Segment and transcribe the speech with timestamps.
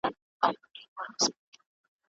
[0.39, 1.29] پاک توکي وکاروه